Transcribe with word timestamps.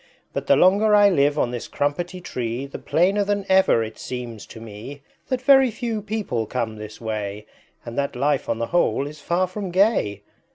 But 0.33 0.47
the 0.47 0.55
longer 0.55 0.95
I 0.95 1.11
live 1.11 1.37
on 1.37 1.51
this 1.51 1.67
Crumpetty 1.67 2.21
Tree 2.21 2.65
The 2.65 2.79
plainer 2.79 3.23
than 3.23 3.45
ever 3.47 3.83
it 3.83 3.99
seems 3.99 4.47
to 4.47 4.59
me 4.59 5.03
That 5.27 5.43
very 5.43 5.69
few 5.69 6.01
people 6.01 6.47
come 6.47 6.77
this 6.77 6.99
way 6.99 7.45
And 7.85 7.95
that 7.99 8.15
life 8.15 8.49
on 8.49 8.57
the 8.57 8.65
whole 8.73 9.05
is 9.05 9.21
far 9.21 9.45
from 9.45 9.69
gay!" 9.69 10.23